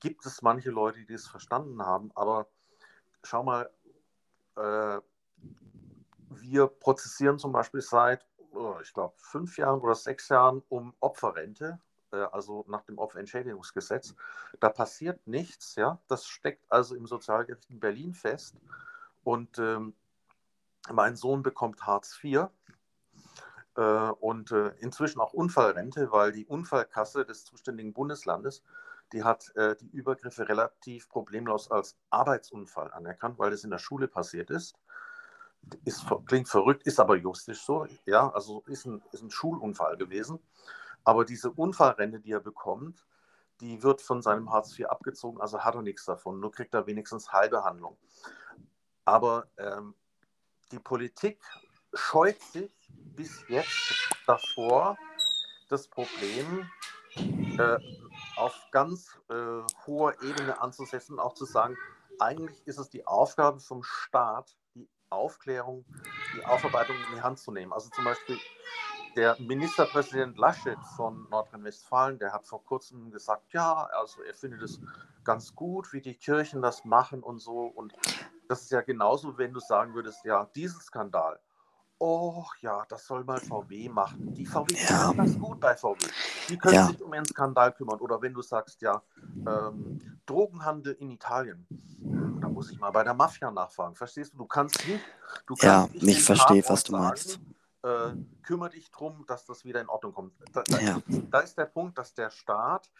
[0.00, 2.46] gibt es manche Leute, die das verstanden haben, aber
[3.22, 3.70] schau mal,
[4.56, 5.00] äh,
[6.28, 11.80] wir prozessieren zum Beispiel seit, oh, ich glaube, fünf Jahren oder sechs Jahren um Opferrente,
[12.12, 14.14] äh, also nach dem Opferentschädigungsgesetz.
[14.60, 15.98] Da passiert nichts, ja.
[16.08, 18.56] Das steckt also im Sozialgericht in Berlin fest.
[19.24, 19.94] Und ähm,
[20.90, 22.48] mein Sohn bekommt Hartz IV
[23.80, 28.62] und äh, inzwischen auch Unfallrente, weil die Unfallkasse des zuständigen Bundeslandes,
[29.12, 34.08] die hat äh, die Übergriffe relativ problemlos als Arbeitsunfall anerkannt, weil das in der Schule
[34.08, 34.76] passiert ist.
[35.84, 37.86] ist klingt verrückt, ist aber justisch so.
[38.04, 40.40] Ja, also ist ein, ist ein Schulunfall gewesen.
[41.04, 43.06] Aber diese Unfallrente, die er bekommt,
[43.60, 46.40] die wird von seinem Hartz IV abgezogen, also hat er nichts davon.
[46.40, 47.96] Nur kriegt er wenigstens Heilbehandlung.
[49.04, 49.94] Aber ähm,
[50.72, 51.40] die Politik
[51.94, 54.96] scheut sich bis jetzt davor,
[55.68, 56.70] das Problem
[57.58, 57.78] äh,
[58.36, 61.76] auf ganz äh, hoher Ebene anzusetzen, auch zu sagen,
[62.18, 65.84] eigentlich ist es die Aufgabe vom Staat, die Aufklärung,
[66.36, 67.72] die Aufarbeitung in die Hand zu nehmen.
[67.72, 68.38] Also zum Beispiel
[69.16, 74.78] der Ministerpräsident Laschet von Nordrhein-Westfalen, der hat vor kurzem gesagt, ja, also er findet es
[75.24, 77.60] ganz gut, wie die Kirchen das machen und so.
[77.60, 77.94] Und
[78.48, 81.40] das ist ja genauso, wenn du sagen würdest, ja, Dieselskandal
[81.98, 84.34] oh ja, das soll mal VW machen.
[84.34, 85.12] Die VW ja.
[85.12, 85.98] machen das gut bei VW.
[86.48, 86.86] Die können ja.
[86.86, 88.00] sich um einen Skandal kümmern.
[88.00, 89.02] Oder wenn du sagst, ja,
[89.46, 91.66] ähm, Drogenhandel in Italien,
[92.40, 93.94] da muss ich mal bei der Mafia nachfragen.
[93.94, 94.38] Verstehst du?
[94.38, 95.04] Du kannst nicht.
[95.46, 97.40] Du kannst ja, nicht ich verstehe, was du meinst.
[97.82, 100.32] Äh, kümmere dich darum, dass das wieder in Ordnung kommt.
[100.52, 100.98] Da, da, ja.
[101.30, 102.90] da ist der Punkt, dass der Staat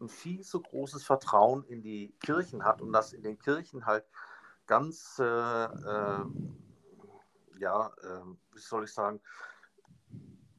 [0.00, 4.04] ein viel zu großes Vertrauen in die Kirchen hat und dass in den Kirchen halt
[4.66, 6.24] ganz äh, äh,
[7.64, 9.20] ja, äh, wie soll ich sagen,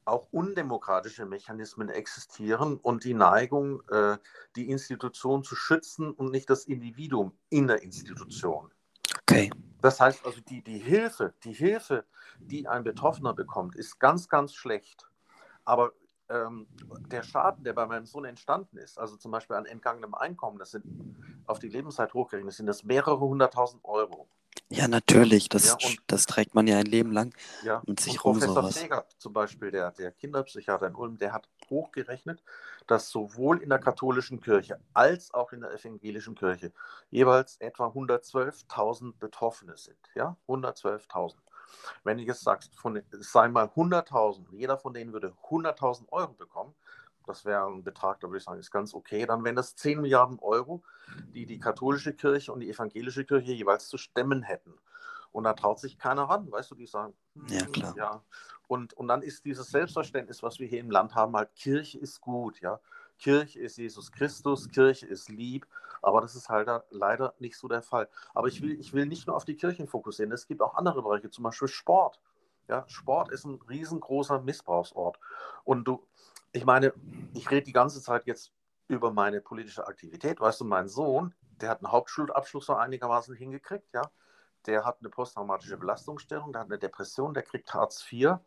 [0.04, 4.18] auch undemokratische Mechanismen existieren und die Neigung, äh,
[4.54, 8.72] die Institution zu schützen und nicht das Individuum in der Institution.
[9.22, 9.50] Okay.
[9.80, 12.04] Das heißt also, die, die Hilfe, die Hilfe,
[12.38, 15.08] die ein Betroffener bekommt, ist ganz, ganz schlecht.
[15.64, 15.92] Aber
[16.28, 16.66] ähm,
[17.08, 20.72] der Schaden, der bei meinem Sohn entstanden ist, also zum Beispiel an entgangenem Einkommen, das
[20.72, 20.84] sind
[21.46, 24.28] auf die Lebenszeit hochgerechnet, sind das mehrere hunderttausend Euro.
[24.68, 25.48] Ja, natürlich.
[25.48, 28.32] Das, Ja, und- das trägt man ja ein Leben lang Ja, mit sich und rum
[28.38, 28.78] Professor sowas.
[28.78, 32.42] Feger zum Beispiel, der, der Kinderpsychiater in Ulm, der hat hochgerechnet,
[32.86, 36.72] dass sowohl in der katholischen Kirche als auch in der evangelischen Kirche
[37.10, 39.98] jeweils etwa 112.000 Betroffene sind.
[40.14, 41.36] Ja, 112.000.
[42.04, 46.32] Wenn du jetzt sagst, von, es seien mal 100.000, jeder von denen würde 100.000 Euro
[46.32, 46.74] bekommen,
[47.26, 50.00] das wäre ein Betrag, da würde ich sagen, ist ganz okay, dann wären das 10
[50.00, 50.82] Milliarden Euro,
[51.34, 54.74] die die katholische Kirche und die evangelische Kirche jeweils zu stemmen hätten.
[55.32, 57.94] Und da traut sich keiner ran, weißt du, die sagen, hm, Ja, klar.
[57.96, 58.22] Ja.
[58.68, 62.20] Und, und dann ist dieses Selbstverständnis, was wir hier im Land haben, halt, Kirche ist
[62.20, 62.80] gut, ja.
[63.18, 65.66] Kirche ist Jesus Christus, Kirche ist lieb,
[66.02, 68.08] aber das ist halt leider nicht so der Fall.
[68.34, 71.02] Aber ich will, ich will nicht nur auf die Kirchen fokussieren, es gibt auch andere
[71.02, 72.20] Bereiche, zum Beispiel Sport.
[72.68, 75.18] Ja, Sport ist ein riesengroßer Missbrauchsort.
[75.64, 76.06] Und du,
[76.56, 76.92] ich meine,
[77.34, 78.50] ich rede die ganze Zeit jetzt
[78.88, 80.40] über meine politische Aktivität.
[80.40, 84.02] Weißt du, mein Sohn, der hat einen Hauptschulabschluss so einigermaßen hingekriegt, ja.
[84.64, 88.38] Der hat eine posttraumatische Belastungsstörung, der hat eine Depression, der kriegt Hartz IV,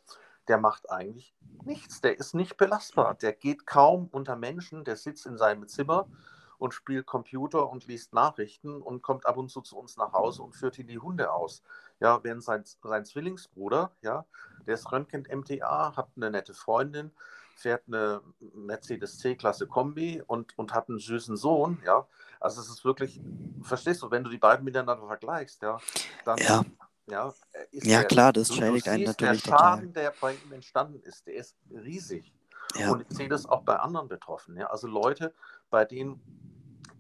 [0.48, 5.26] der macht eigentlich nichts, der ist nicht belastbar, der geht kaum unter Menschen, der sitzt
[5.26, 6.10] in seinem Zimmer
[6.58, 10.44] und spielt Computer und liest Nachrichten und kommt ab und zu zu uns nach Hause
[10.44, 11.64] und führt hier die Hunde aus.
[12.02, 14.26] Ja, während sein, sein Zwillingsbruder, ja,
[14.66, 17.12] der ist Röntgen-MTA, hat eine nette Freundin,
[17.60, 22.08] fährt eine Mercedes C-Klasse Kombi und, und hat einen süßen Sohn, ja.
[22.40, 23.20] Also es ist wirklich,
[23.62, 25.78] verstehst du, wenn du die beiden miteinander vergleichst, ja,
[26.24, 26.64] dann Ja,
[27.08, 27.34] ja,
[27.72, 29.78] ist ja der, klar, das schädigt einen natürlich der total.
[29.78, 32.32] Schaden, der bei ihm entstanden ist, der ist riesig.
[32.76, 34.60] Ja, Und ich sehe das auch bei anderen Betroffenen.
[34.60, 34.68] Ja?
[34.68, 35.34] Also Leute,
[35.70, 36.22] bei denen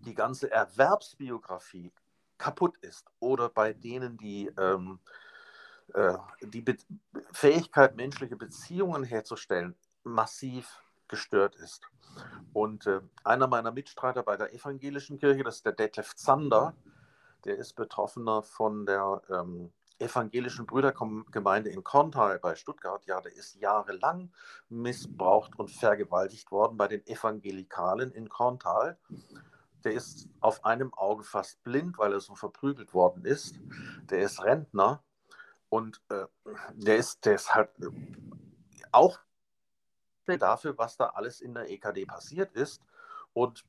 [0.05, 1.91] die ganze Erwerbsbiografie
[2.37, 4.99] kaputt ist oder bei denen die, ähm,
[5.93, 6.75] äh, die Be
[7.31, 11.87] Fähigkeit, menschliche Beziehungen herzustellen, massiv gestört ist.
[12.53, 16.75] Und äh, einer meiner Mitstreiter bei der evangelischen Kirche, das ist der Detlef Zander,
[17.45, 23.05] der ist Betroffener von der ähm, evangelischen Brüdergemeinde in Korntal bei Stuttgart.
[23.05, 24.31] Ja, der ist jahrelang
[24.69, 28.97] missbraucht und vergewaltigt worden bei den Evangelikalen in Korntal.
[29.83, 33.55] Der ist auf einem Auge fast blind, weil er so verprügelt worden ist.
[34.09, 35.03] Der ist Rentner
[35.69, 36.25] und äh,
[36.73, 37.89] der, ist, halt äh,
[40.35, 42.81] auch dafür, was da alles in der EKD passiert ist.
[43.33, 43.65] Und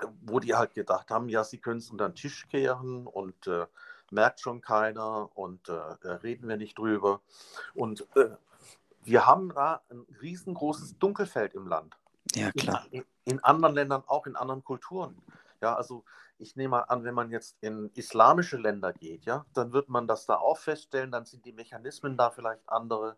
[0.00, 3.46] äh, wo die halt gedacht haben, ja, sie können es unter den Tisch kehren und
[3.46, 3.66] äh,
[4.10, 7.20] merkt schon keiner und äh, reden wir nicht drüber.
[7.74, 8.30] Und äh,
[9.04, 11.96] wir haben da ein riesengroßes Dunkelfeld im Land.
[12.34, 12.86] ja, klar.
[12.90, 15.20] In, in anderen Ländern auch, in anderen Kulturen.
[15.60, 16.04] Ja, also
[16.38, 20.06] ich nehme mal an, wenn man jetzt in islamische Länder geht, ja, dann wird man
[20.06, 23.16] das da auch feststellen, dann sind die Mechanismen da vielleicht andere.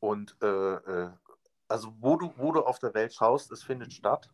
[0.00, 1.10] Und äh, äh,
[1.68, 4.30] also wo du, wo du auf der Welt schaust, es findet statt.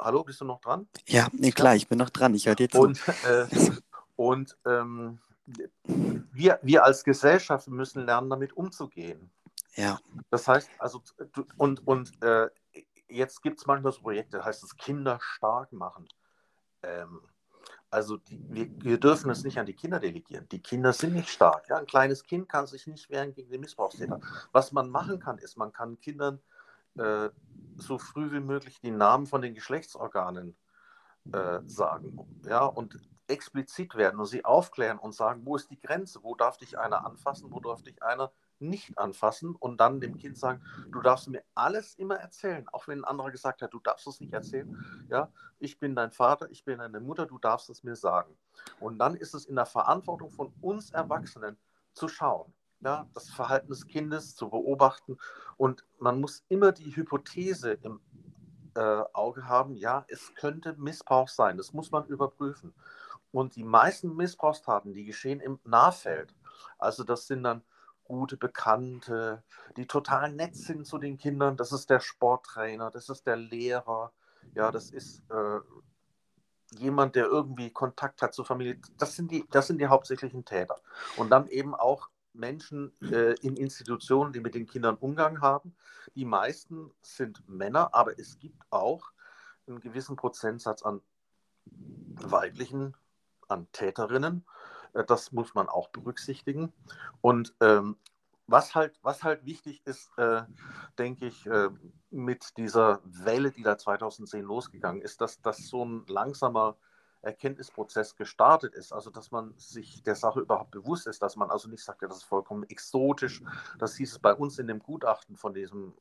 [0.00, 0.88] Hallo, bist du noch dran?
[1.06, 2.34] Ja, nee, klar, ich bin noch dran.
[2.34, 2.80] Ich höre dir zu.
[2.80, 3.46] Und, äh,
[4.16, 5.18] und ähm,
[5.84, 9.30] wir, wir als Gesellschaft müssen lernen, damit umzugehen.
[9.74, 9.98] Ja,
[10.30, 11.02] Das heißt, also,
[11.56, 12.48] und, und äh,
[13.08, 16.08] jetzt gibt es manchmal so Projekte, heißt es Kinder stark machen.
[16.82, 17.20] Ähm,
[17.90, 20.48] also wir, wir dürfen es nicht an die Kinder delegieren.
[20.50, 21.68] Die Kinder sind nicht stark.
[21.68, 21.76] Ja?
[21.76, 24.20] Ein kleines Kind kann sich nicht wehren gegen den Missbrauchstäter.
[24.52, 26.40] Was man machen kann, ist, man kann Kindern
[26.96, 27.30] äh,
[27.76, 30.56] so früh wie möglich die Namen von den Geschlechtsorganen
[31.32, 32.18] äh, sagen.
[32.44, 32.64] Ja?
[32.66, 36.78] Und explizit werden und sie aufklären und sagen, wo ist die Grenze, wo darf dich
[36.78, 41.28] einer anfassen, wo darf dich einer nicht anfassen und dann dem Kind sagen, du darfst
[41.28, 45.06] mir alles immer erzählen, auch wenn ein anderer gesagt hat, du darfst es nicht erzählen.
[45.08, 48.36] Ja, ich bin dein Vater, ich bin deine Mutter, du darfst es mir sagen.
[48.80, 51.56] Und dann ist es in der Verantwortung von uns Erwachsenen
[51.92, 55.18] zu schauen, ja, das Verhalten des Kindes zu beobachten
[55.56, 58.00] und man muss immer die Hypothese im
[58.74, 62.72] äh, Auge haben, ja, es könnte Missbrauch sein, das muss man überprüfen.
[63.30, 66.34] Und die meisten Missbrauchstaten, die geschehen im Nahfeld.
[66.78, 67.62] Also das sind dann
[68.08, 69.44] gute Bekannte,
[69.76, 71.56] die total nett sind zu den Kindern.
[71.56, 74.12] Das ist der Sporttrainer, das ist der Lehrer,
[74.54, 75.60] ja, das ist äh,
[76.78, 78.80] jemand, der irgendwie Kontakt hat zur Familie.
[78.96, 80.80] Das sind die, das sind die hauptsächlichen Täter.
[81.16, 85.74] Und dann eben auch Menschen äh, in Institutionen, die mit den Kindern Umgang haben.
[86.14, 89.10] Die meisten sind Männer, aber es gibt auch
[89.66, 91.00] einen gewissen Prozentsatz an
[91.66, 92.96] weiblichen,
[93.48, 94.44] an Täterinnen.
[94.94, 96.72] Äh, Das muss man auch berücksichtigen.
[97.20, 97.96] Und ähm,
[98.46, 100.42] was halt, was halt wichtig ist, äh,
[100.98, 101.68] denke ich, äh,
[102.10, 106.76] mit dieser Welle, die da 2010 losgegangen ist, dass das so ein langsamer
[107.20, 108.92] Erkenntnisprozess gestartet ist.
[108.92, 112.08] Also, dass man sich der Sache überhaupt bewusst ist, dass man also nicht sagt, ja,
[112.08, 113.42] das ist vollkommen exotisch.
[113.78, 115.94] Das hieß es bei uns in dem Gutachten von diesem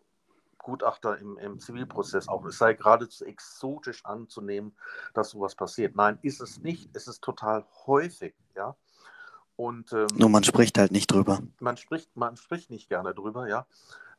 [0.67, 2.43] Gutachter im, im Zivilprozess auch.
[2.43, 4.75] Es sei geradezu exotisch anzunehmen,
[5.13, 5.95] dass sowas passiert.
[5.95, 6.89] Nein, ist es nicht.
[6.91, 8.75] Es ist total häufig, ja.
[9.55, 11.39] Und, ähm, Nur man spricht halt nicht drüber.
[11.61, 13.65] Man spricht, man spricht nicht gerne drüber, ja.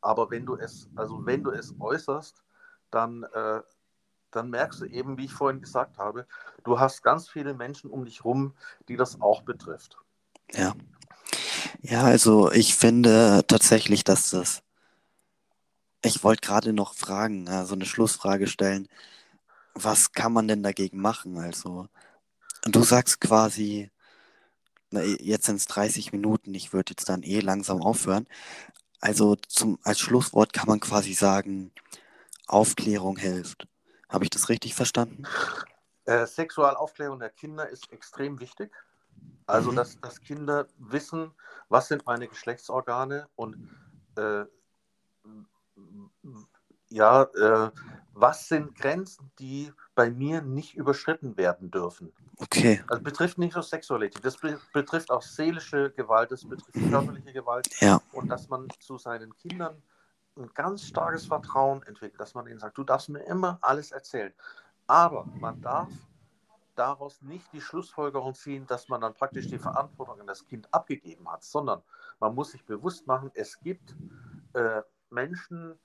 [0.00, 2.42] Aber wenn du es, also wenn du es äußerst,
[2.90, 3.60] dann, äh,
[4.30, 6.26] dann merkst du eben, wie ich vorhin gesagt habe,
[6.64, 8.54] du hast ganz viele Menschen um dich rum,
[8.88, 9.98] die das auch betrifft.
[10.54, 10.74] Ja.
[11.82, 14.62] Ja, also ich finde tatsächlich, dass das.
[16.02, 18.88] Ich wollte gerade noch fragen, so also eine Schlussfrage stellen.
[19.74, 21.38] Was kann man denn dagegen machen?
[21.38, 21.88] Also,
[22.62, 23.90] du sagst quasi,
[24.90, 28.26] na, jetzt sind es 30 Minuten, ich würde jetzt dann eh langsam aufhören.
[29.00, 31.72] Also zum, als Schlusswort kann man quasi sagen,
[32.46, 33.68] Aufklärung hilft.
[34.08, 35.24] Habe ich das richtig verstanden?
[36.04, 38.72] Äh, Sexualaufklärung der Kinder ist extrem wichtig.
[39.46, 39.76] Also, mhm.
[39.76, 41.32] dass, dass Kinder wissen,
[41.68, 43.56] was sind meine Geschlechtsorgane und
[44.16, 44.44] äh,
[46.90, 47.70] ja, äh,
[48.14, 52.12] was sind Grenzen, die bei mir nicht überschritten werden dürfen.
[52.38, 52.82] Okay.
[52.88, 54.36] Also betrifft nicht nur Sexualität, das
[54.72, 57.68] betrifft auch seelische Gewalt, das betrifft körperliche Gewalt.
[57.80, 58.00] Ja.
[58.12, 59.82] Und dass man zu seinen Kindern
[60.36, 64.32] ein ganz starkes Vertrauen entwickelt, dass man ihnen sagt, du darfst mir immer alles erzählen.
[64.86, 65.90] Aber man darf
[66.76, 71.28] daraus nicht die Schlussfolgerung ziehen, dass man dann praktisch die Verantwortung an das Kind abgegeben
[71.30, 71.82] hat, sondern
[72.20, 73.96] man muss sich bewusst machen, es gibt
[74.52, 75.78] äh, Menschen,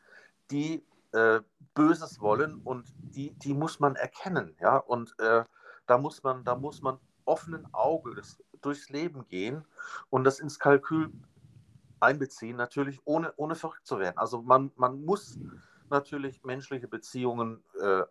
[0.51, 1.41] die äh,
[1.73, 5.43] Böses wollen und die, die muss man erkennen, ja, und äh,
[5.86, 9.65] da muss man, da muss man offenen Auges durchs Leben gehen
[10.09, 11.12] und das ins Kalkül
[11.99, 14.17] einbeziehen, natürlich ohne, ohne verrückt zu werden.
[14.17, 15.39] Also man, man muss
[15.89, 18.03] natürlich menschliche Beziehungen äh,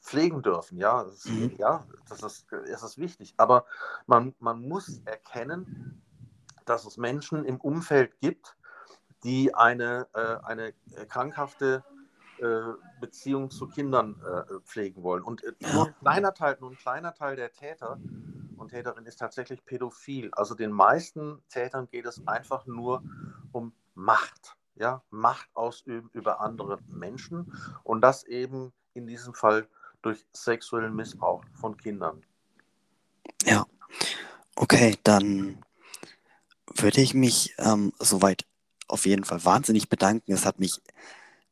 [0.00, 1.56] pflegen dürfen, ja, das ist, mhm.
[1.58, 3.34] ja, das ist, das ist wichtig.
[3.36, 3.66] Aber
[4.06, 6.00] man, man muss erkennen,
[6.64, 8.56] dass es Menschen im Umfeld gibt,
[9.24, 10.72] die eine, äh, eine
[11.08, 11.84] krankhafte
[12.38, 15.22] äh, Beziehung zu Kindern äh, pflegen wollen.
[15.22, 17.98] Und äh, nur, ein kleiner Teil, nur ein kleiner Teil der Täter
[18.56, 20.30] und Täterin ist tatsächlich pädophil.
[20.32, 23.02] Also den meisten Tätern geht es einfach nur
[23.52, 24.56] um Macht.
[24.74, 27.52] Ja, Macht ausüben über andere Menschen
[27.84, 29.66] und das eben in diesem Fall
[30.02, 32.22] durch sexuellen Missbrauch von Kindern.
[33.44, 33.64] Ja,
[34.56, 35.64] okay, dann
[36.74, 38.44] würde ich mich ähm, soweit
[38.88, 40.32] auf jeden Fall wahnsinnig bedanken.
[40.32, 40.80] Es hat mich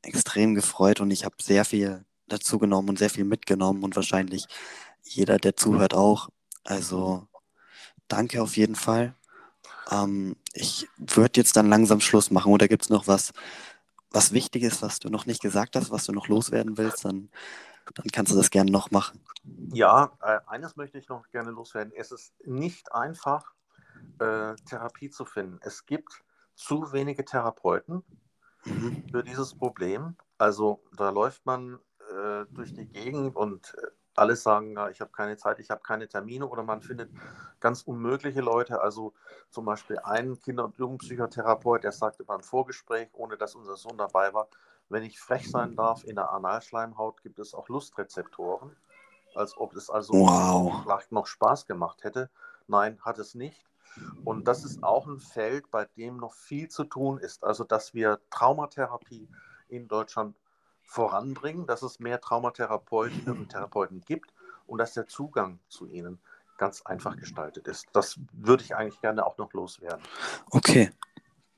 [0.02, 4.46] extrem gefreut und ich habe sehr viel dazu genommen und sehr viel mitgenommen und wahrscheinlich
[5.02, 6.30] jeder, der zuhört, auch.
[6.64, 7.26] Also
[8.08, 9.14] danke auf jeden Fall.
[9.90, 13.32] Ähm, ich würde jetzt dann langsam Schluss machen oder gibt es noch was,
[14.10, 17.28] was wichtig ist, was du noch nicht gesagt hast, was du noch loswerden willst, dann,
[17.94, 19.20] dann kannst du das gerne noch machen.
[19.72, 21.92] Ja, äh, eines möchte ich noch gerne loswerden.
[21.94, 23.52] Es ist nicht einfach,
[24.18, 25.58] äh, Therapie zu finden.
[25.62, 26.22] Es gibt
[26.54, 28.04] zu wenige Therapeuten
[28.64, 29.04] mhm.
[29.10, 30.16] für dieses Problem.
[30.38, 31.78] Also da läuft man
[32.10, 33.86] äh, durch die Gegend und äh,
[34.16, 37.10] alle sagen, ja, ich habe keine Zeit, ich habe keine Termine oder man findet
[37.60, 38.80] ganz unmögliche Leute.
[38.80, 39.12] Also
[39.50, 44.32] zum Beispiel ein Kinder- und Jugendpsychotherapeut, der sagte beim Vorgespräch, ohne dass unser Sohn dabei
[44.32, 44.48] war,
[44.88, 48.76] wenn ich frech sein darf, in der Analschleimhaut gibt es auch Lustrezeptoren,
[49.34, 51.10] als ob es also wow.
[51.10, 52.30] noch Spaß gemacht hätte.
[52.68, 53.64] Nein, hat es nicht.
[54.24, 57.44] Und das ist auch ein Feld, bei dem noch viel zu tun ist.
[57.44, 59.28] Also, dass wir Traumatherapie
[59.68, 60.36] in Deutschland
[60.82, 64.32] voranbringen, dass es mehr Traumatherapeutinnen und Therapeuten gibt
[64.66, 66.20] und dass der Zugang zu ihnen
[66.56, 67.86] ganz einfach gestaltet ist.
[67.92, 70.02] Das würde ich eigentlich gerne auch noch loswerden.
[70.50, 70.90] Okay.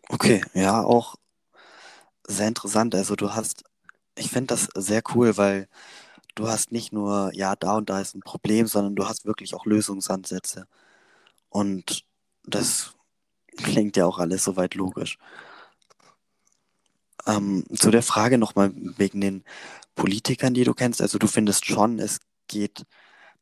[0.08, 1.16] Okay, ja, auch
[2.26, 2.94] sehr interessant.
[2.94, 3.64] Also du hast,
[4.14, 5.68] ich finde das sehr cool, weil
[6.36, 9.54] du hast nicht nur, ja, da und da ist ein Problem, sondern du hast wirklich
[9.54, 10.66] auch Lösungsansätze.
[11.48, 12.04] Und
[12.46, 12.94] das
[13.56, 15.18] klingt ja auch alles soweit logisch.
[17.26, 19.44] Ähm, zu der Frage nochmal wegen den
[19.94, 21.02] Politikern, die du kennst.
[21.02, 22.86] Also du findest schon, es geht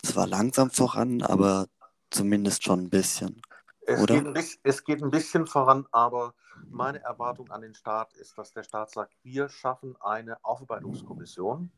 [0.02, 1.66] zwar langsam voran, aber
[2.10, 3.42] zumindest schon ein bisschen.
[3.86, 4.14] Es, oder?
[4.14, 6.34] Geht, ein bisschen, es geht ein bisschen voran, aber
[6.70, 11.70] meine Erwartung an den Staat ist, dass der Staat sagt, wir schaffen eine Aufarbeitungskommission,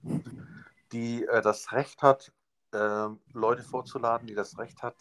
[0.92, 2.32] die äh, das Recht hat,
[2.72, 4.96] äh, Leute vorzuladen, die das Recht hat,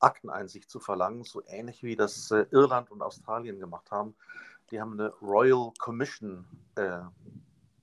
[0.00, 4.14] Akteneinsicht zu verlangen, so ähnlich wie das äh, Irland und Australien gemacht haben.
[4.70, 6.44] Die haben eine Royal Commission
[6.76, 7.00] äh,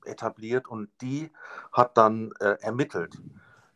[0.06, 1.32] etabliert und die
[1.72, 3.22] hat dann äh, ermittelt.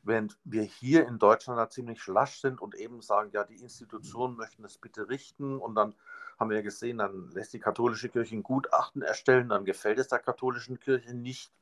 [0.03, 4.35] Während wir hier in Deutschland da ziemlich lasch sind und eben sagen, ja, die Institutionen
[4.35, 5.93] möchten es bitte richten und dann
[6.39, 10.17] haben wir gesehen, dann lässt die katholische Kirche ein Gutachten erstellen, dann gefällt es der
[10.17, 11.53] katholischen Kirche nicht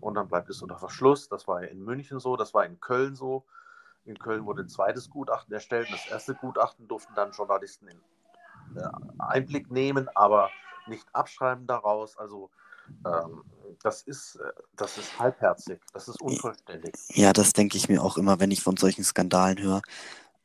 [0.00, 1.28] und dann bleibt es unter Verschluss.
[1.28, 3.44] Das war ja in München so, das war in Köln so.
[4.04, 5.88] In Köln wurde ein zweites Gutachten erstellt.
[5.90, 8.00] Das erste Gutachten durften dann Journalisten in
[8.76, 8.88] äh,
[9.18, 10.50] Einblick nehmen, aber
[10.86, 12.16] nicht abschreiben daraus.
[12.16, 12.50] Also
[13.06, 13.44] ähm,
[13.82, 16.94] das, ist, äh, das ist halbherzig, das ist unvollständig.
[17.08, 19.82] Ja, das denke ich mir auch immer, wenn ich von solchen Skandalen höre.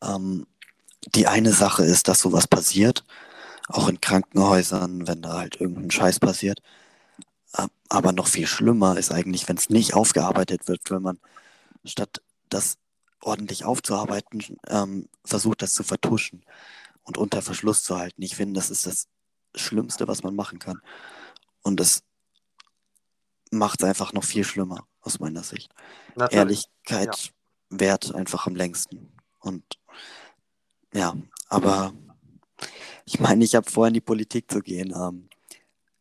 [0.01, 0.45] Ähm,
[1.15, 3.03] die eine Sache ist, dass sowas passiert,
[3.69, 6.61] auch in Krankenhäusern, wenn da halt irgendein Scheiß passiert.
[7.89, 11.19] Aber noch viel schlimmer ist eigentlich, wenn es nicht aufgearbeitet wird, wenn man
[11.85, 12.77] statt das
[13.21, 16.45] ordentlich aufzuarbeiten, ähm, versucht das zu vertuschen
[17.03, 18.21] und unter Verschluss zu halten.
[18.21, 19.07] Ich finde, das ist das
[19.55, 20.81] Schlimmste, was man machen kann.
[21.63, 22.03] Und das
[23.51, 25.73] macht es einfach noch viel schlimmer, aus meiner Sicht.
[26.15, 26.37] Natürlich.
[26.37, 27.31] Ehrlichkeit
[27.71, 27.79] ja.
[27.79, 29.13] wert einfach am längsten.
[29.39, 29.63] Und
[30.93, 31.15] ja,
[31.47, 31.93] aber
[33.05, 34.93] ich meine, ich habe vor, in die Politik zu gehen.
[34.95, 35.29] Ähm,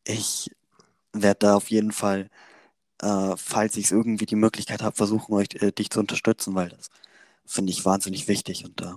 [0.04, 0.50] ich
[1.12, 2.30] werde da auf jeden Fall,
[3.00, 6.70] äh, falls ich es irgendwie die Möglichkeit habe, versuchen, euch, äh, dich zu unterstützen, weil
[6.70, 6.88] das
[7.47, 8.64] finde ich wahnsinnig wichtig.
[8.64, 8.94] Und, äh,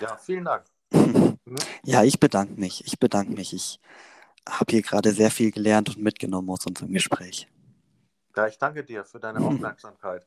[0.00, 0.64] ja, vielen Dank.
[1.84, 2.84] ja, ich bedanke mich.
[2.86, 3.52] Ich bedanke mich.
[3.52, 3.80] Ich
[4.48, 7.48] habe hier gerade sehr viel gelernt und mitgenommen aus unserem Gespräch.
[8.36, 10.26] Ja, ich danke dir für deine Aufmerksamkeit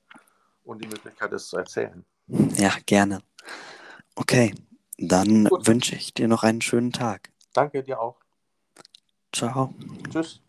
[0.64, 2.06] und die Möglichkeit, es zu erzählen.
[2.28, 3.22] Ja, gerne.
[4.16, 4.54] Okay,
[4.98, 7.32] dann wünsche ich dir noch einen schönen Tag.
[7.54, 8.20] Danke dir auch.
[9.32, 9.74] Ciao.
[10.10, 10.45] Tschüss.